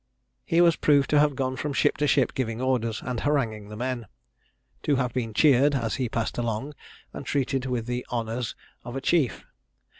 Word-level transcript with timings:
He 0.47 0.61
was 0.61 0.77
proved 0.77 1.11
to 1.11 1.19
have 1.19 1.35
gone 1.35 1.55
from 1.57 1.73
ship 1.73 1.95
to 1.97 2.07
ship 2.07 2.33
giving 2.33 2.59
orders, 2.59 3.03
and 3.05 3.19
haranguing 3.19 3.69
the 3.69 3.77
men 3.77 4.07
to 4.81 4.95
have 4.95 5.13
been 5.13 5.31
cheered 5.31 5.75
as 5.75 5.97
he 6.01 6.09
passed 6.09 6.39
along, 6.39 6.73
and 7.13 7.23
treated 7.23 7.67
with 7.67 7.85
the 7.85 8.03
honours 8.11 8.55
of 8.83 8.95
a 8.95 9.01
chief. 9.01 9.45